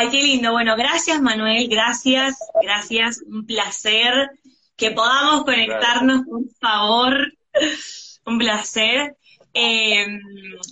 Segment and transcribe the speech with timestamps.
[0.00, 0.52] Ay, qué lindo.
[0.52, 3.20] Bueno, gracias Manuel, gracias, gracias.
[3.26, 4.30] Un placer
[4.76, 7.32] que podamos conectarnos, por favor.
[8.24, 9.16] Un placer.
[9.52, 10.06] Eh,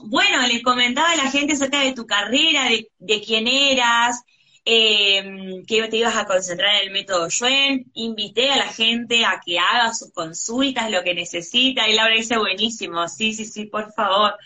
[0.04, 2.68] bueno, les comentaba a la gente acerca de tu carrera,
[3.00, 4.22] de, quién eras,
[4.64, 7.90] eh, que te ibas a concentrar en el método Schwen.
[7.95, 11.88] Invité a la gente a que haga sus consultas, lo que necesita.
[11.88, 14.36] Y Laura dice, buenísimo, sí, sí, sí, por favor.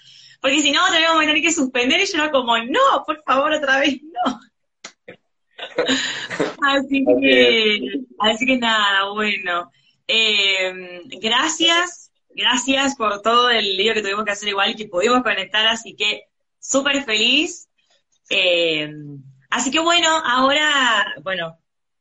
[0.40, 2.00] Porque si no, te vamos a tener que suspender.
[2.00, 4.40] Y yo era como, no, por favor, otra vez no.
[6.62, 7.80] así que,
[8.18, 9.70] así que nada, bueno.
[10.06, 15.22] Eh, gracias, gracias por todo el lío que tuvimos que hacer igual y que pudimos
[15.22, 16.24] conectar, así que
[16.58, 17.68] súper feliz.
[18.28, 18.92] Eh,
[19.50, 21.58] así que bueno, ahora, bueno,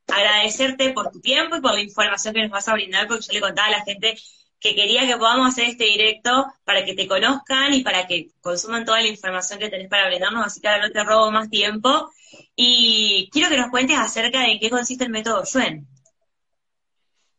[0.07, 3.33] agradecerte por tu tiempo y por la información que nos vas a brindar, porque yo
[3.33, 4.17] le contaba a la gente
[4.59, 8.85] que quería que podamos hacer este directo para que te conozcan y para que consuman
[8.85, 12.09] toda la información que tenés para brindarnos, así que ahora no te robo más tiempo.
[12.55, 15.87] Y quiero que nos cuentes acerca de qué consiste el método Schwen.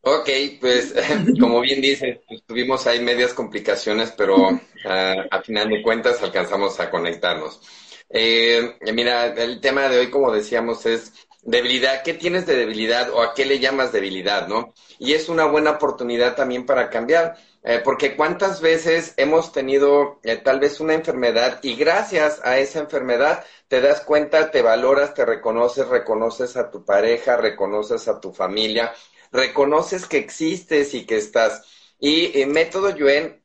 [0.02, 0.94] Ok, pues
[1.40, 4.48] como bien dices, pues, tuvimos ahí medias complicaciones, pero
[4.86, 7.60] ah, a final de cuentas alcanzamos a conectarnos.
[8.08, 11.12] Eh, mira, el tema de hoy, como decíamos, es
[11.42, 12.02] debilidad.
[12.02, 14.74] ¿Qué tienes de debilidad o a qué le llamas debilidad, no?
[14.98, 17.36] Y es una buena oportunidad también para cambiar.
[17.62, 22.78] Eh, porque cuántas veces hemos tenido eh, tal vez una enfermedad y gracias a esa
[22.78, 28.32] enfermedad te das cuenta, te valoras, te reconoces, reconoces a tu pareja, reconoces a tu
[28.32, 28.94] familia,
[29.30, 31.62] reconoces que existes y que estás.
[31.98, 33.42] Y el método Yuen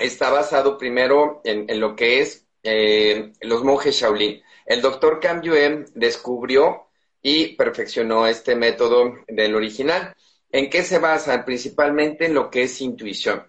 [0.00, 4.42] está basado primero en, lo que es eh, los monjes Shaolin.
[4.64, 6.88] El doctor Cam Yuen descubrió
[7.24, 10.14] y perfeccionó este método del original.
[10.52, 11.44] ¿En qué se basa?
[11.44, 13.42] Principalmente en lo que es intuición.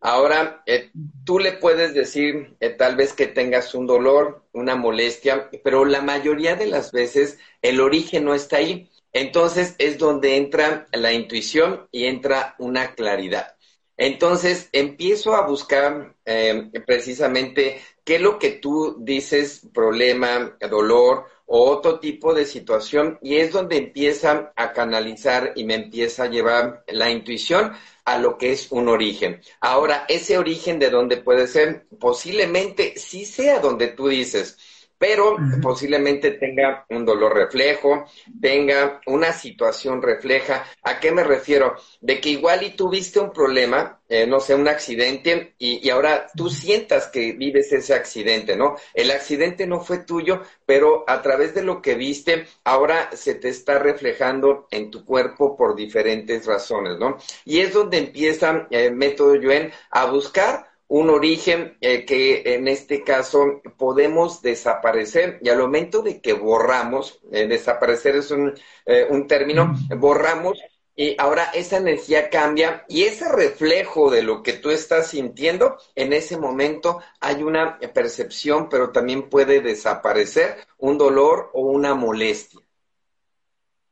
[0.00, 0.90] Ahora, eh,
[1.24, 6.02] tú le puedes decir eh, tal vez que tengas un dolor, una molestia, pero la
[6.02, 8.90] mayoría de las veces el origen no está ahí.
[9.12, 13.54] Entonces es donde entra la intuición y entra una claridad.
[13.96, 21.68] Entonces empiezo a buscar eh, precisamente qué es lo que tú dices, problema, dolor o
[21.68, 26.84] otro tipo de situación, y es donde empieza a canalizar y me empieza a llevar
[26.86, 27.72] la intuición
[28.04, 29.40] a lo que es un origen.
[29.60, 34.58] Ahora, ese origen de dónde puede ser, posiblemente sí sea donde tú dices,
[35.00, 38.04] pero posiblemente tenga un dolor reflejo,
[38.38, 40.66] tenga una situación refleja.
[40.82, 41.74] ¿A qué me refiero?
[42.02, 46.26] De que igual y tuviste un problema, eh, no sé, un accidente, y, y, ahora
[46.36, 48.76] tú sientas que vives ese accidente, ¿no?
[48.92, 53.48] El accidente no fue tuyo, pero a través de lo que viste, ahora se te
[53.48, 57.16] está reflejando en tu cuerpo por diferentes razones, ¿no?
[57.46, 62.66] Y es donde empieza el eh, método Yuen a buscar un origen eh, que en
[62.66, 68.52] este caso podemos desaparecer y al momento de que borramos, eh, desaparecer es un,
[68.86, 70.58] eh, un término, borramos
[70.96, 76.12] y ahora esa energía cambia y ese reflejo de lo que tú estás sintiendo, en
[76.12, 82.60] ese momento hay una percepción, pero también puede desaparecer un dolor o una molestia.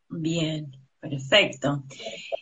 [0.08, 1.84] Bien, perfecto.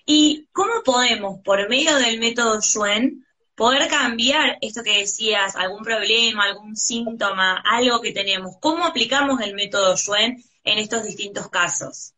[0.07, 3.26] ¿Y cómo podemos, por medio del método Schwen,
[3.57, 8.57] poder cambiar esto que decías, algún problema, algún síntoma, algo que tenemos.
[8.61, 12.13] ¿Cómo aplicamos el método Schwen en estos distintos casos?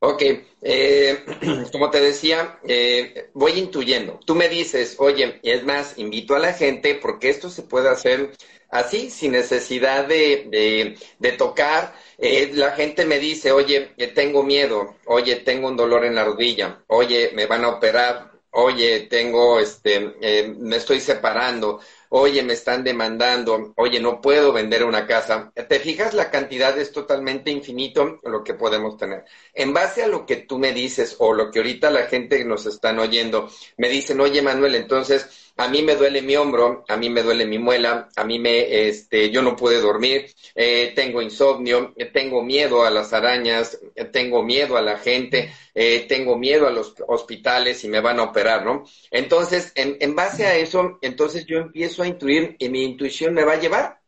[0.00, 0.22] Ok,
[0.62, 1.24] eh,
[1.70, 4.18] como te decía, eh, voy intuyendo.
[4.26, 8.32] Tú me dices, oye, es más, invito a la gente porque esto se puede hacer
[8.68, 11.94] así, sin necesidad de, de, tocar.
[12.18, 16.82] Eh, la gente me dice, oye, tengo miedo, oye, tengo un dolor en la rodilla,
[16.88, 22.84] oye, me van a operar, oye, tengo, este, eh, me estoy separando, oye, me están
[22.84, 25.52] demandando, oye, no puedo vender una casa.
[25.54, 26.14] ¿Te fijas?
[26.14, 29.24] La cantidad es totalmente infinito lo que podemos tener.
[29.54, 32.66] En base a lo que tú me dices o lo que ahorita la gente nos
[32.66, 37.10] están oyendo me dicen, oye, Manuel, entonces a mí me duele mi hombro, a mí
[37.10, 41.92] me duele mi muela, a mí me, este, yo no pude dormir, eh, tengo insomnio,
[41.96, 45.52] eh, tengo miedo a las arañas, eh, tengo miedo a la gente,
[46.08, 48.84] tengo miedo a los hospitales y me van a operar, ¿no?
[49.10, 53.44] Entonces, en, en base a eso, entonces yo empiezo a intuir y mi intuición me
[53.44, 54.00] va a llevar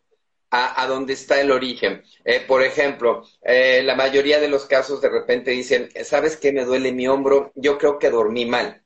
[0.50, 2.02] a, a donde está el origen.
[2.46, 7.08] por ejemplo, la mayoría de los casos de repente dicen, ¿sabes qué me duele mi
[7.08, 7.50] hombro?
[7.54, 8.82] Yo creo que dormí mal.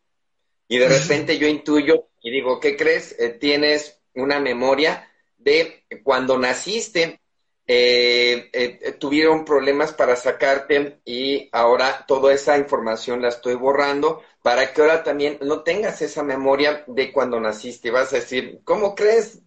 [0.69, 3.15] Y de repente yo intuyo y digo, ¿qué crees?
[3.19, 7.20] Eh, tienes una memoria de cuando naciste,
[7.67, 14.73] eh, eh, tuvieron problemas para sacarte y ahora toda esa información la estoy borrando para
[14.73, 17.91] que ahora también no tengas esa memoria de cuando naciste.
[17.91, 19.41] Vas a decir, ¿cómo crees?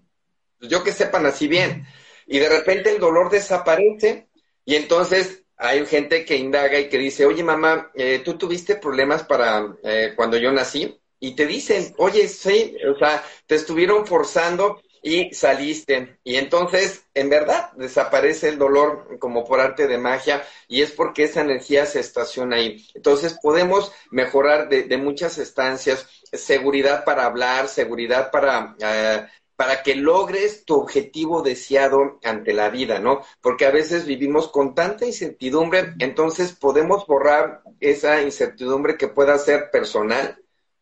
[0.60, 1.86] Pues yo que sepa, nací bien.
[2.28, 4.30] Y de repente el dolor desaparece
[4.64, 7.92] y entonces hay gente que indaga y que dice, oye mamá,
[8.24, 9.76] ¿tú tuviste problemas para
[10.16, 11.01] cuando yo nací?
[11.22, 16.18] Y te dicen, oye, sí, o sea, te estuvieron forzando y saliste.
[16.24, 21.24] Y entonces, en verdad, desaparece el dolor como por arte de magia y es porque
[21.24, 22.88] esa energía se estaciona ahí.
[22.96, 28.76] Entonces, podemos mejorar de, muchas estancias, seguridad para hablar, seguridad para...
[28.80, 29.28] Eh,
[29.62, 33.22] para que logres tu objetivo deseado ante la vida, ¿no?
[33.42, 39.70] Porque a veces vivimos con tanta incertidumbre, entonces podemos borrar esa incertidumbre que pueda ser
[39.70, 40.41] personal,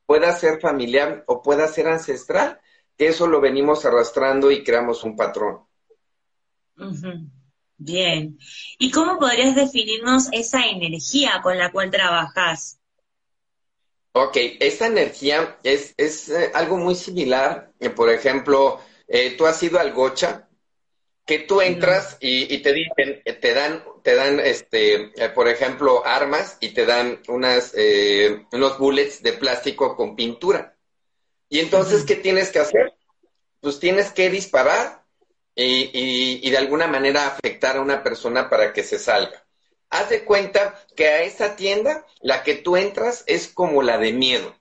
[0.09, 2.59] pueda ser familiar o pueda ser ancestral,
[2.97, 5.67] que eso lo venimos arrastrando y creamos un patrón.
[7.77, 8.35] Bien.
[8.79, 12.79] ¿Y cómo podrías definirnos esa energía con la cual trabajas?
[14.13, 17.71] Ok, esa energía es, es eh, algo muy similar.
[17.95, 20.48] por ejemplo, eh, tú has ido al gocha,
[21.29, 26.03] que tú entras y, te dicen, eh, te dan, te dan, este, eh, por ejemplo,
[26.03, 30.75] armas y te dan unas, eh, unos bullets de plástico con pintura.
[31.47, 32.95] Y entonces, ¿qué tienes que hacer?
[33.61, 35.03] Pues tienes que disparar
[35.53, 39.45] y, y, de alguna manera afectar a una persona para que se salga.
[39.91, 44.13] Haz de cuenta que a esa tienda la que tú entras es como la de
[44.13, 44.55] miedo,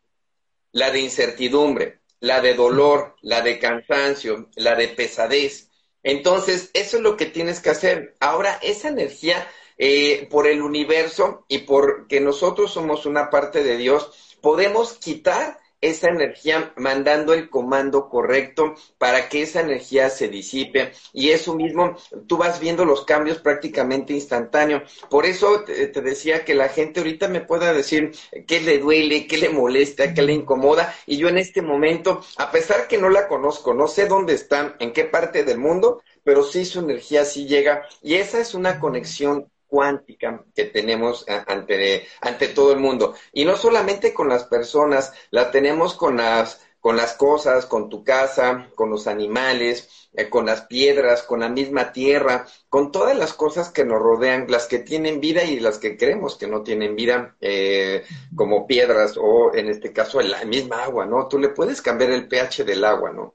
[0.72, 5.67] la de incertidumbre, la de dolor, la de cansancio, la de pesadez
[6.08, 8.16] entonces, eso es lo que tienes que hacer.
[8.18, 9.46] Ahora, esa energía
[9.76, 16.08] eh, por el universo y porque nosotros somos una parte de Dios, podemos quitar esa
[16.08, 20.92] energía mandando el comando correcto para que esa energía se disipe.
[21.12, 21.96] Y eso mismo
[22.26, 24.82] tú vas viendo los cambios prácticamente instantáneos.
[25.08, 28.12] Por eso te, decía que la gente ahorita me pueda decir
[28.46, 30.94] qué le duele, qué le molesta, qué le incomoda.
[31.06, 34.76] Y yo en este momento, a pesar que no la conozco, no sé dónde está,
[34.80, 37.86] en qué parte del mundo, pero sí su energía sí llega.
[38.02, 43.14] Y esa es una conexión cuántica que tenemos ante, ante todo el mundo.
[43.32, 48.02] Y no solamente con las personas, la tenemos con las, con las cosas, con tu
[48.02, 53.34] casa, con los animales, eh, con las piedras, con la misma tierra, con todas las
[53.34, 56.96] cosas que nos rodean, las que tienen vida y las que creemos que no tienen
[56.96, 58.04] vida, eh,
[58.34, 61.28] como piedras o en este caso la misma agua, ¿no?
[61.28, 63.34] Tú le puedes cambiar el pH del agua, ¿no?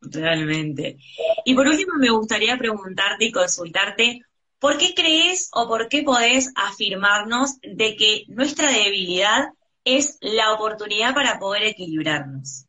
[0.00, 0.98] Realmente.
[1.44, 4.22] Y por último, me gustaría preguntarte y consultarte
[4.64, 9.48] ¿Por qué crees o por qué podés afirmarnos de que nuestra debilidad
[9.84, 12.64] es la oportunidad para poder equilibrarnos?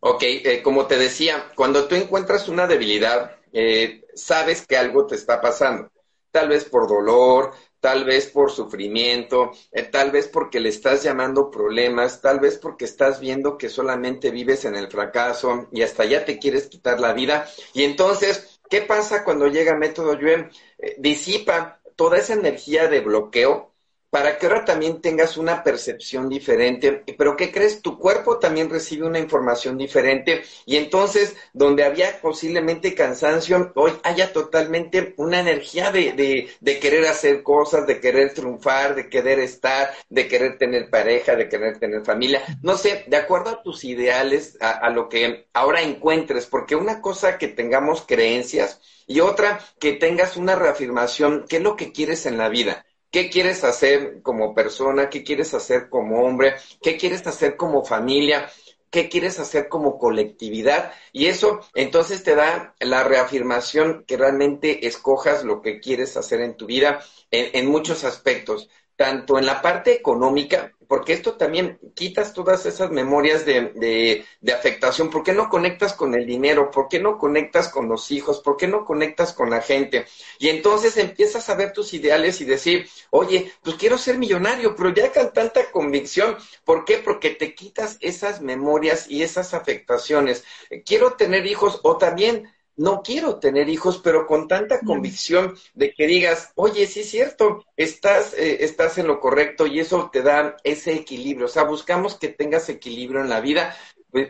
[0.00, 5.14] Ok, eh, como te decía, cuando tú encuentras una debilidad, eh, sabes que algo te
[5.14, 5.90] está pasando.
[6.30, 11.50] Tal vez por dolor, tal vez por sufrimiento, eh, tal vez porque le estás llamando
[11.50, 16.24] problemas, tal vez porque estás viendo que solamente vives en el fracaso y hasta ya
[16.24, 17.48] te quieres quitar la vida.
[17.72, 20.50] Y entonces ¿Qué pasa cuando llega Método Yuen?
[20.78, 23.72] Eh, disipa toda esa energía de bloqueo
[24.10, 27.04] para que ahora también tengas una percepción diferente.
[27.18, 27.82] Pero ¿qué crees?
[27.82, 34.32] Tu cuerpo también recibe una información diferente y entonces donde había posiblemente cansancio, hoy haya
[34.32, 40.28] totalmente una energía de, de, querer hacer cosas, de querer triunfar, de querer estar, de
[40.28, 42.42] querer tener pareja, de querer tener familia.
[42.62, 47.00] No sé, de acuerdo a tus ideales, a, a lo que ahora encuentres, porque una
[47.00, 52.26] cosa que tengamos creencias y otra que tengas una reafirmación, ¿qué es lo que quieres
[52.26, 52.85] en la vida?
[53.16, 55.08] ¿Qué quieres hacer como persona?
[55.08, 56.56] ¿Qué quieres hacer como hombre?
[56.82, 58.50] ¿Qué quieres hacer como familia?
[58.90, 60.92] ¿Qué quieres hacer como colectividad?
[61.14, 66.58] Y eso entonces te da la reafirmación que realmente escojas lo que quieres hacer en
[66.58, 72.66] tu vida en, muchos aspectos tanto en la parte económica, porque esto también quitas todas
[72.66, 75.10] esas memorias de, de, afectación.
[75.10, 76.70] ¿Por qué no conectas con el dinero?
[76.70, 78.40] ¿Por qué no conectas con los hijos?
[78.40, 80.06] ¿Por qué no conectas con la gente?
[80.38, 84.94] Y entonces empiezas a ver tus ideales y decir, oye, pues quiero ser millonario, pero
[84.94, 86.36] ya con tanta convicción.
[86.64, 86.98] ¿Por qué?
[86.98, 90.44] Porque te quitas esas memorias y esas afectaciones.
[90.84, 96.06] Quiero tener hijos o también no quiero tener hijos, pero con tanta convicción de que
[96.06, 100.56] digas, oye, sí es cierto, estás, eh, estás en lo correcto y eso te da
[100.62, 101.46] ese equilibrio.
[101.46, 103.76] O sea, buscamos que tengas equilibrio en la vida,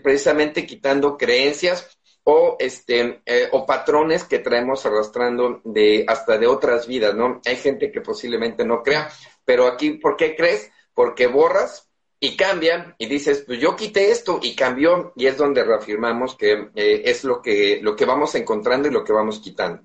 [0.03, 6.87] precisamente quitando creencias o este eh, o patrones que traemos arrastrando de hasta de otras
[6.89, 7.41] vidas, ¿no?
[7.47, 9.09] Hay gente que posiblemente no crea,
[9.45, 10.73] pero aquí, ¿por qué crees?
[10.93, 11.86] Porque borras
[12.19, 16.71] y cambian y dices, pues yo quité esto y cambió y es donde reafirmamos que
[16.75, 19.83] eh, es lo que, lo que vamos encontrando y lo que vamos quitando.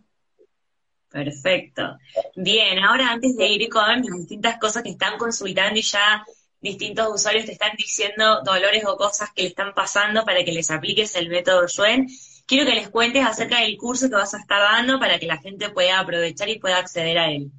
[1.09, 1.97] Perfecto.
[2.35, 6.23] Bien, ahora antes de ir con las distintas cosas que están consultando y ya
[6.61, 10.71] distintos usuarios te están diciendo dolores o cosas que le están pasando para que les
[10.71, 12.07] apliques el método Yuen,
[12.45, 15.37] quiero que les cuentes acerca del curso que vas a estar dando para que la
[15.37, 17.51] gente pueda aprovechar y pueda acceder a él.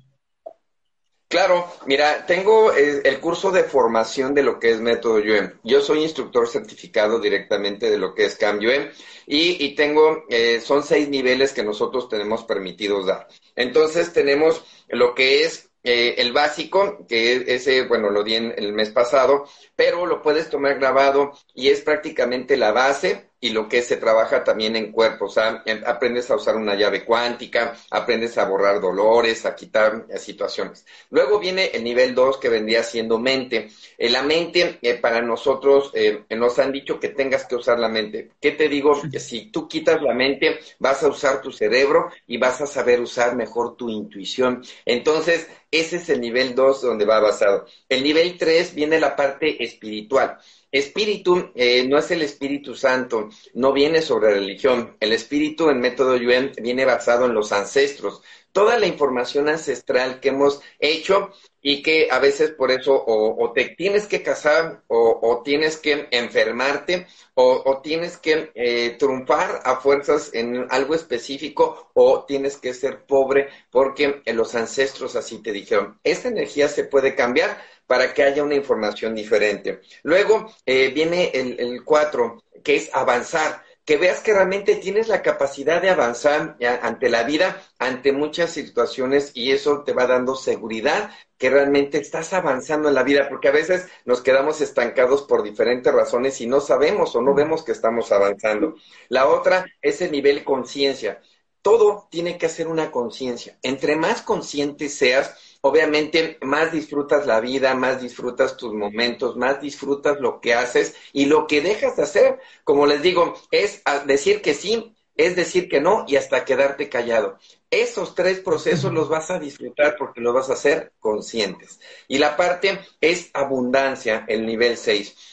[1.32, 5.58] Claro, mira, tengo eh, el curso de formación de lo que es método Yuen.
[5.64, 10.82] Yo soy instructor certificado directamente de lo que es Cam y, y tengo, eh, son
[10.82, 13.28] seis niveles que nosotros tenemos permitidos dar.
[13.56, 18.74] Entonces tenemos lo que es eh, el básico, que ese, bueno, lo di en el
[18.74, 23.82] mes pasado, pero lo puedes tomar grabado y es prácticamente la base y lo que
[23.82, 25.26] se trabaja también en cuerpo.
[25.26, 30.16] O sea, aprendes a usar una llave cuántica, aprendes a borrar dolores, a quitar eh,
[30.18, 30.86] situaciones.
[31.10, 33.68] Luego viene el nivel 2 que vendría siendo mente.
[33.98, 35.92] Eh, la mente, para nosotros,
[36.30, 38.30] nos han dicho que tengas que usar la mente.
[38.40, 39.00] ¿Qué te digo?
[39.10, 43.00] Que si tú quitas la mente, vas a usar tu cerebro y vas a saber
[43.00, 44.62] usar mejor tu intuición.
[44.86, 47.66] Entonces, ese es el nivel 2 donde va basado.
[47.88, 50.38] El nivel 3 viene la parte espiritual.
[50.72, 54.96] Espíritu eh, no es el Espíritu Santo, no viene sobre religión.
[55.00, 58.22] El espíritu en método Yuen viene basado en los ancestros.
[58.52, 61.30] Toda la información ancestral que hemos hecho
[61.62, 67.06] y que a veces por eso o, te tienes que casar o, tienes que enfermarte
[67.34, 73.48] o, tienes que eh, triunfar a fuerzas en algo específico o tienes que ser pobre
[73.70, 75.98] porque los ancestros así te dijeron.
[76.04, 79.80] Esta energía se puede cambiar para que haya una información diferente.
[80.02, 85.82] Luego eh, viene el cuatro, que es avanzar que veas que realmente tienes la capacidad
[85.82, 91.50] de avanzar ante la vida, ante muchas situaciones y eso te va dando seguridad que
[91.50, 96.40] realmente estás avanzando en la vida, porque a veces nos quedamos estancados por diferentes razones
[96.40, 98.76] y no sabemos o no vemos que estamos avanzando.
[99.08, 101.20] La otra es el nivel conciencia.
[101.60, 103.58] Todo tiene que hacer una conciencia.
[103.62, 110.20] Entre más consciente seas, obviamente más disfrutas la vida, más disfrutas tus momentos, más disfrutas
[110.20, 114.54] lo que haces y lo que dejas de hacer, como les digo, es decir que
[114.54, 117.38] sí, es decir que no y hasta quedarte callado.
[117.70, 121.80] Esos tres procesos los vas a disfrutar porque los vas a hacer conscientes.
[122.08, 125.31] Y la parte es abundancia, el nivel 6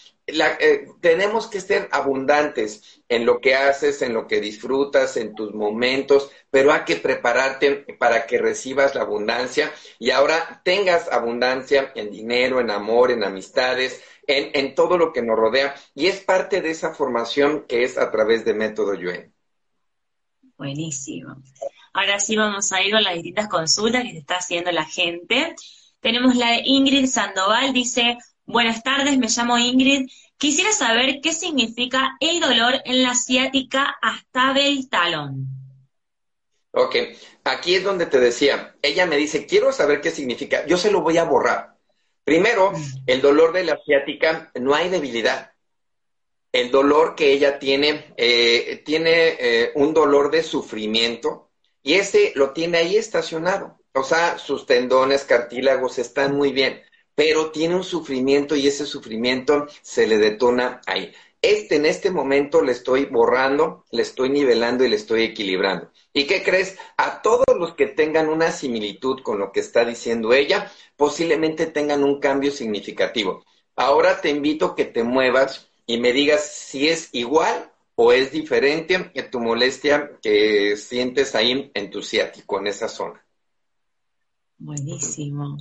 [0.60, 5.54] eh, tenemos que ser abundantes en lo que haces, en lo que disfrutas, en tus
[5.54, 12.12] momentos, pero hay que prepararte para que recibas la abundancia y ahora tengas abundancia en
[12.12, 15.76] dinero, en amor, en amistades, en, todo lo que nos rodea.
[15.96, 19.34] Y es parte de esa formación que es a través de Método Yuen.
[20.58, 21.42] Buenísimo.
[21.94, 25.56] Ahora sí vamos a ir con las distintas consultas que se está haciendo la gente.
[26.00, 28.18] Tenemos la de Ingrid Sandoval, dice,
[28.50, 30.10] Buenas tardes, me llamo Ingrid.
[30.36, 35.46] Quisiera saber qué significa el dolor en la ciática hasta del talón.
[36.72, 36.96] Ok,
[37.44, 41.02] aquí es donde te decía, ella me dice, quiero saber qué significa, yo se lo
[41.02, 41.76] voy a borrar.
[42.24, 43.04] Primero, mm.
[43.06, 45.52] el dolor de la ciática, no hay debilidad.
[46.52, 51.52] El dolor que ella tiene, eh, tiene eh, un dolor de sufrimiento
[51.84, 53.80] y ese lo tiene ahí estacionado.
[53.94, 56.82] O sea, sus tendones, cartílagos están muy bien
[57.20, 61.12] pero tiene un sufrimiento y ese sufrimiento se le detona ahí.
[61.42, 65.92] Este en este momento le estoy borrando, le estoy nivelando y le estoy equilibrando.
[66.14, 66.78] ¿Y qué crees?
[66.96, 72.06] A todos los que tengan una similitud con lo que está diciendo ella, posiblemente tengan
[72.06, 73.44] un cambio significativo.
[73.76, 78.32] Ahora te invito a que te muevas y me digas si es igual o es
[78.32, 83.22] diferente que tu molestia que sientes ahí en tu ciático, en esa zona.
[84.58, 85.58] Buenísimo.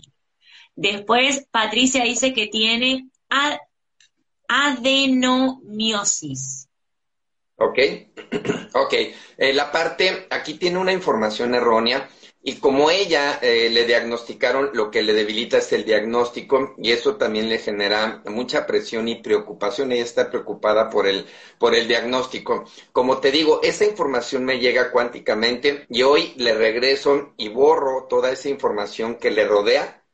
[0.81, 3.09] Después, Patricia dice que tiene
[4.47, 6.69] adenomiosis.
[7.57, 7.79] Ok,
[8.75, 8.95] ok.
[9.39, 12.09] Eh, la parte, aquí tiene una información errónea.
[12.41, 17.17] Y como ella eh, le diagnosticaron, lo que le debilita es el diagnóstico y eso
[17.17, 19.91] también le genera mucha presión y preocupación.
[19.91, 21.27] Ella está preocupada por el,
[21.59, 22.67] por el diagnóstico.
[22.93, 28.31] Como te digo, esa información me llega cuánticamente y hoy le regreso y borro toda
[28.31, 30.05] esa información que le rodea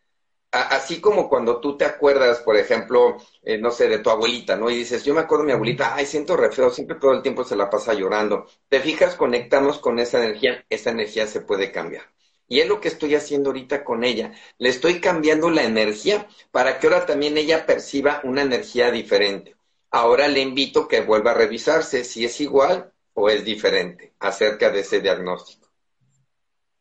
[0.62, 4.70] así como cuando tú te acuerdas, por ejemplo, eh, no sé, de tu abuelita, ¿no?
[4.70, 7.22] Y dices, yo me acuerdo de mi abuelita, ay, siento re feo, siempre todo el
[7.22, 8.46] tiempo se la pasa llorando.
[8.68, 12.04] Te fijas, conectamos con esa energía, esa energía se puede cambiar.
[12.46, 14.32] Y es lo que estoy haciendo ahorita con ella.
[14.58, 19.56] Le estoy cambiando la energía para que ahora también ella perciba una energía diferente.
[19.90, 24.80] Ahora le invito que vuelva a revisarse si es igual o es diferente acerca de
[24.80, 25.68] ese diagnóstico.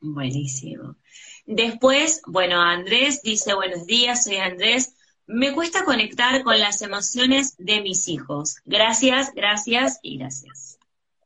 [0.02, 0.98] Buenísimo.
[1.46, 4.96] Después, bueno, Andrés dice, buenos días, soy Andrés.
[5.26, 8.58] Me cuesta conectar con las emociones de mis hijos.
[8.66, 10.78] Gracias, gracias y gracias.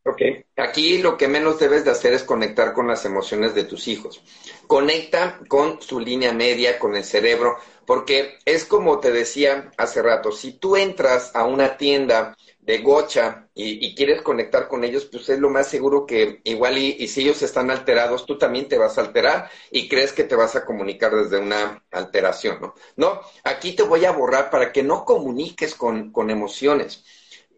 [0.04, 0.22] Ok,
[0.56, 4.22] aquí lo que menos debes de hacer es conectar con las emociones de tus hijos.
[4.66, 10.34] Conecta con su línea media, con el cerebro, porque es como te decía hace rato,
[10.34, 15.39] si tú entras a una tienda de gocha y, quieres conectar con ellos, pues es
[15.39, 19.01] lo más seguro que igual y, si ellos están alterados, tú también te vas a
[19.01, 22.75] alterar y crees que te vas a comunicar desde una alteración, ¿no?
[22.98, 27.06] No, aquí te voy a borrar para que no comuniques con, con emociones,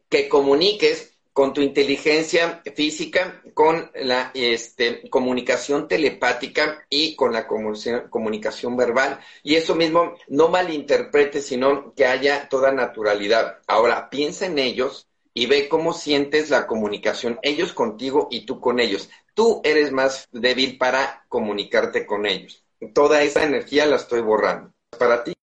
[0.09, 1.08] que comuniques
[1.39, 9.21] con tu inteligencia física, con la este, comunicación telepática y con la comunicación verbal.
[9.41, 13.59] Y eso mismo no malinterpretes, sino que haya toda naturalidad.
[13.67, 18.81] Ahora, piensa en ellos y ve cómo sientes la comunicación, ellos contigo y tú con
[18.81, 19.09] ellos.
[19.33, 22.65] Tú eres más débil para comunicarte con ellos.
[22.93, 24.73] Toda esa energía la estoy borrando.
[24.97, 25.38] Para ti.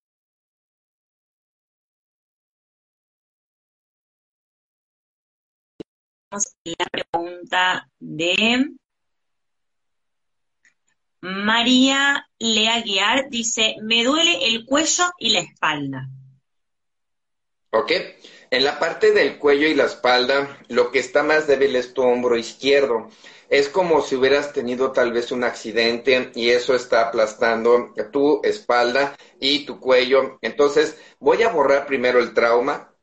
[6.64, 8.70] La pregunta de
[11.20, 13.28] María Lea Guiar.
[13.30, 16.08] Dice, me duele el cuello y la espalda.
[17.70, 17.92] Ok.
[18.50, 22.02] En la parte del cuello y la espalda, lo que está más débil es tu
[22.02, 23.10] hombro izquierdo.
[23.48, 29.16] Es como si hubieras tenido tal vez un accidente y eso está aplastando tu espalda
[29.40, 30.38] y tu cuello.
[30.42, 32.95] Entonces, voy a borrar primero el trauma,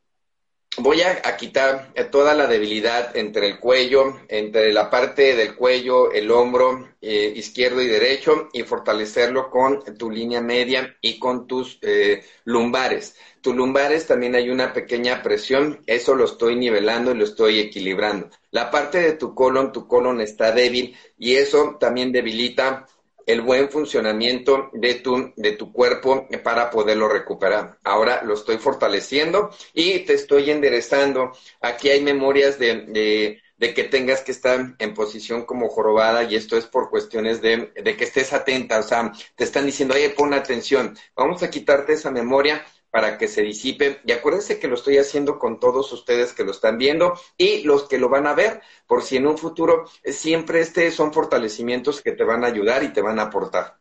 [0.78, 6.12] voy a, quitar eh, toda la debilidad entre el cuello, entre la parte del cuello,
[6.12, 11.78] el hombro eh, izquierdo y derecho y fortalecerlo con tu línea media y con tus
[11.82, 13.16] eh, lumbares.
[13.42, 18.30] Tus lumbares también hay una pequeña presión, eso lo estoy nivelando y lo estoy equilibrando.
[18.52, 22.88] La parte de tu colon, tu colon está débil y eso también debilita
[23.26, 27.78] el buen funcionamiento de tu, de tu cuerpo para poderlo recuperar.
[27.84, 31.32] Ahora lo estoy fortaleciendo y te estoy enderezando.
[31.62, 36.58] Aquí hay memorias de, de, que tengas que estar en posición como jorobada y esto
[36.58, 38.80] es por cuestiones de, de que estés atenta.
[38.80, 40.98] O sea, te están diciendo, oye, pon atención.
[41.16, 44.02] Vamos a quitarte esa memoria para que se disipe.
[44.06, 47.88] Y acuérdense que lo estoy haciendo con todos ustedes que lo están viendo y los
[47.90, 52.04] que lo van a ver, por si en un futuro eh, siempre este son fortalecimientos
[52.04, 53.80] que te van a ayudar y te van a aportar.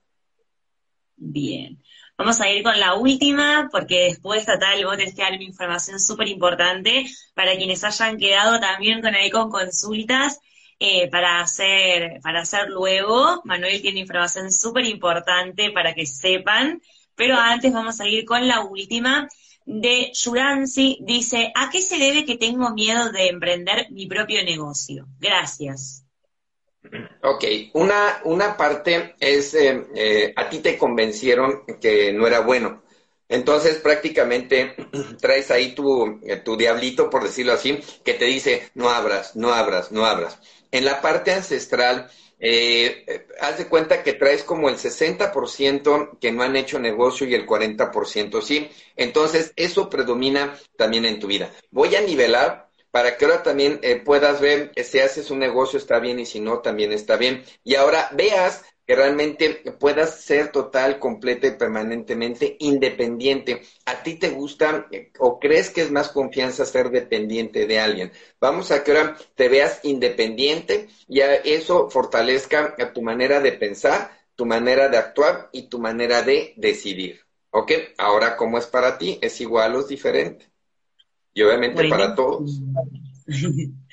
[1.14, 1.82] Bien.
[2.16, 6.00] Vamos a ir con la última, porque después, tal, vos tenés que dar una información
[6.00, 10.40] súper importante para quienes hayan quedado también con ahí con consultas
[10.78, 13.42] eh, para, hacer, para hacer luego.
[13.44, 16.80] Manuel tiene información súper importante para que sepan.
[17.14, 19.28] Pero antes vamos a ir con la última
[19.64, 20.98] de Yuransi.
[21.02, 25.06] Dice, ¿a qué se debe que tengo miedo de emprender mi propio negocio?
[25.18, 26.04] Gracias.
[27.22, 27.44] Ok,
[27.74, 32.82] una, una parte es, eh, eh, a ti te convencieron que no era bueno.
[33.28, 34.74] Entonces prácticamente
[35.20, 39.52] traes ahí tu, eh, tu diablito, por decirlo así, que te dice, no abras, no
[39.52, 40.38] abras, no abras.
[40.70, 42.10] En la parte ancestral,
[42.44, 47.34] eh, haz de cuenta que traes como el 60% que no han hecho negocio y
[47.34, 48.68] el 40% sí.
[48.96, 51.50] Entonces, eso predomina también en tu vida.
[51.70, 55.98] Voy a nivelar para que ahora también eh, puedas ver si haces un negocio está
[56.00, 57.44] bien y si no también está bien.
[57.64, 63.62] Y ahora veas que realmente puedas ser total, completa y permanentemente independiente.
[63.86, 68.12] ¿A ti te gusta eh, o crees que es más confianza ser dependiente de alguien?
[68.38, 73.52] Vamos a que ahora te veas independiente y a eso fortalezca a tu manera de
[73.52, 77.22] pensar, tu manera de actuar y tu manera de decidir.
[77.50, 77.72] ¿Ok?
[77.96, 79.18] Ahora, ¿cómo es para ti?
[79.22, 80.50] ¿Es igual o es diferente?
[81.32, 82.60] Y obviamente para todos.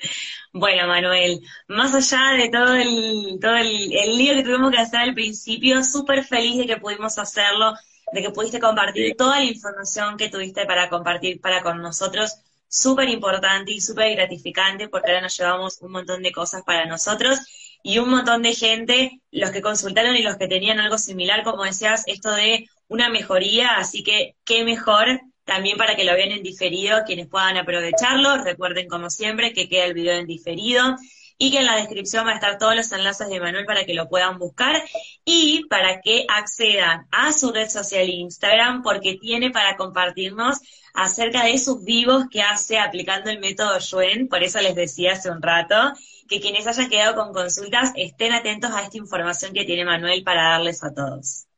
[0.52, 5.00] Bueno, Manuel, más allá de todo el, todo el, el lío que tuvimos que hacer
[5.00, 7.74] al principio, súper feliz de que pudimos hacerlo,
[8.12, 12.34] de que pudiste compartir toda la información que tuviste para compartir para con nosotros.
[12.68, 17.38] súper importante y súper gratificante porque ahora nos llevamos un montón de cosas para nosotros
[17.82, 21.64] y un montón de gente, los que consultaron y los que tenían algo similar, como
[21.64, 26.44] decías, esto de una mejoría, así que qué mejor también para que lo vean en
[26.44, 30.94] diferido, quienes puedan aprovecharlo, recuerden como siempre que queda el video en diferido
[31.38, 33.94] y que en la descripción va a estar todos los enlaces de Manuel para que
[33.94, 34.80] lo puedan buscar
[35.24, 40.60] y para que accedan a su red social Instagram porque tiene para compartirnos
[40.94, 45.32] acerca de sus vivos que hace aplicando el método Yuen, por eso les decía hace
[45.32, 45.74] un rato,
[46.28, 50.50] que quienes hayan quedado con consultas estén atentos a esta información que tiene Manuel para
[50.50, 51.49] darles a todos.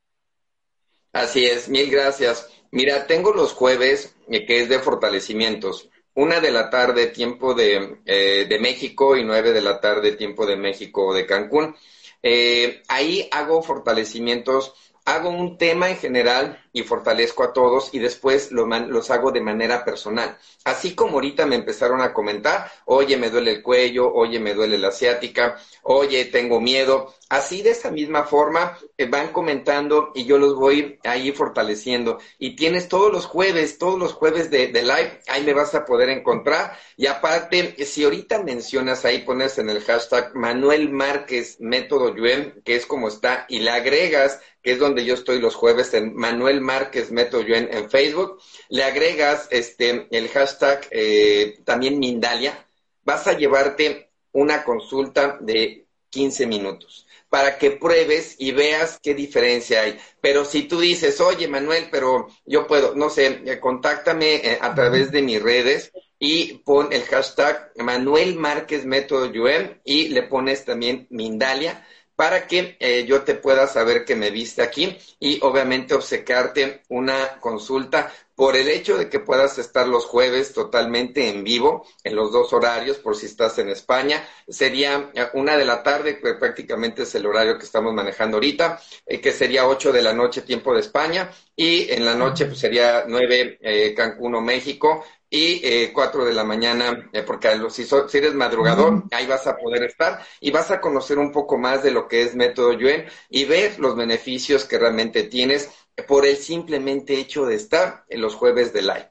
[1.13, 2.49] Así es, mil gracias.
[2.71, 7.99] Mira, tengo los jueves, eh, que es de fortalecimientos, una de la tarde tiempo de,
[8.07, 11.77] eh, de México y nueve de la tarde tiempo de México de Cancún.
[12.23, 18.51] Eh, ahí hago fortalecimientos hago un tema en general y fortalezco a todos y después
[18.51, 20.37] los hago de manera personal.
[20.65, 24.79] Así como ahorita me empezaron a comentar, oye, me duele el cuello, oye, me duele
[24.79, 27.15] la asiática, oye, tengo miedo.
[27.29, 32.19] Así de esa misma forma eh, van comentando y yo los voy ahí fortaleciendo.
[32.39, 35.85] Y tienes todos los jueves, todos los jueves de, de live, ahí me vas a
[35.85, 36.77] poder encontrar.
[36.97, 42.77] Y aparte, si ahorita mencionas ahí, pones en el hashtag Manuel Márquez Método Yuen, que
[42.77, 46.61] es como está, y le agregas que es donde yo estoy los jueves, en Manuel
[46.63, 52.67] Márquez Meto yo en, Facebook, le agregas este el hashtag eh, también Mindalia,
[53.05, 59.81] vas a llevarte una consulta de 15 minutos para que pruebes y veas qué diferencia
[59.81, 59.99] hay.
[60.21, 64.75] Pero si tú dices, oye Manuel, pero yo puedo, no sé, eh, contáctame eh, a
[64.75, 70.67] través de mis redes y pon el hashtag Manuel Márquez Método Yuen y le pones
[70.67, 71.87] también Mindalia
[72.23, 77.41] para que eh, yo te pueda saber que me viste aquí y obviamente obsequiarte una
[77.41, 82.33] consulta por el hecho de que puedas estar los jueves totalmente en vivo en los
[82.33, 87.03] dos horarios, por si estás en España, sería eh, una de la tarde, que prácticamente
[87.03, 90.75] es el horario que estamos manejando ahorita, eh, que sería ocho de la noche tiempo
[90.75, 93.59] de España, y en la noche pues, sería nueve
[93.95, 99.05] Cancún o México, y eh, 4 de la mañana, eh, porque si, si, eres madrugador,
[99.13, 102.21] ahí vas a poder estar y vas a conocer un poco más de lo que
[102.21, 105.71] es Método Yuen y ver los beneficios que realmente tienes
[106.09, 109.11] por el simplemente hecho de estar en los jueves de live.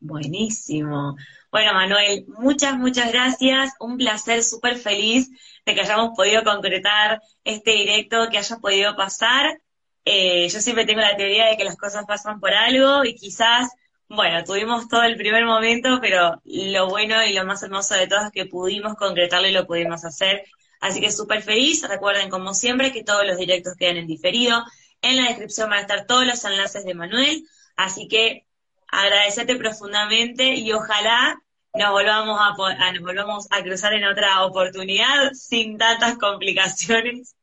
[0.00, 1.16] Buenísimo.
[1.50, 3.72] Bueno, Manuel, muchas, muchas gracias.
[3.80, 5.30] Un placer, súper feliz
[5.64, 9.60] de que hayamos podido concretar este directo, que haya podido pasar.
[10.04, 13.70] Eh, yo siempre tengo la teoría de que las cosas pasan por algo y quizás
[14.08, 18.26] bueno, tuvimos todo el primer momento, pero lo bueno y lo más hermoso de todo
[18.26, 20.44] es que pudimos concretarlo y lo pudimos hacer.
[20.80, 21.82] Así que súper feliz.
[21.88, 24.62] Recuerden, como siempre, que todos los directos quedan en diferido.
[25.04, 27.46] En la descripción van a estar todos los enlaces de Manuel.
[27.76, 28.46] Así que
[28.88, 31.40] agradecerte profundamente y ojalá
[31.74, 37.34] nos volvamos a, nos volvamos a cruzar en otra oportunidad sin tantas complicaciones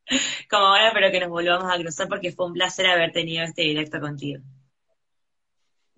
[0.49, 3.63] como ahora, pero que nos volvamos a cruzar porque fue un placer haber tenido este
[3.63, 4.41] directo contigo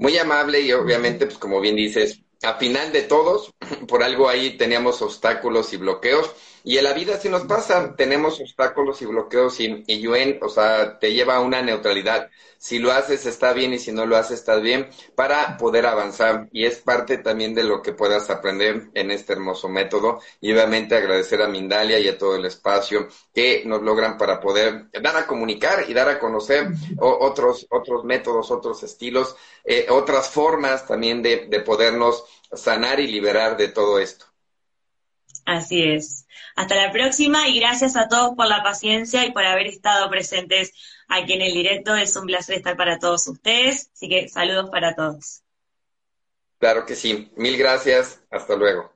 [0.03, 3.53] muy amable y obviamente, pues como bien dices, a final de todos,
[3.87, 6.29] por algo ahí teníamos obstáculos y bloqueos.
[6.65, 10.97] Y en la vida sí nos pasa, tenemos obstáculos y bloqueos y, Yuen, o sea,
[10.97, 12.29] te lleva a una neutralidad.
[12.57, 16.47] Si lo haces está bien y si no lo haces está bien para poder avanzar.
[16.53, 20.21] Y es parte también de lo que puedas aprender en este hermoso método.
[20.39, 24.85] Y obviamente agradecer a Mindalia y a todo el espacio que nos logran para poder
[25.01, 30.87] dar a comunicar y dar a conocer otros, otros métodos, otros estilos, eh, otras formas
[30.87, 32.23] también de, de podernos
[32.53, 34.32] sanar y liberar de todo esto.
[35.45, 36.25] Así es.
[36.55, 40.71] Hasta la próxima y gracias a todos por la paciencia y por haber estado presentes
[41.07, 41.95] aquí en el directo.
[41.95, 43.89] Es un placer estar para todos ustedes.
[43.93, 45.41] Así que saludos para todos.
[46.59, 47.31] Claro que sí.
[47.35, 48.21] Mil gracias.
[48.29, 48.92] Hasta luego.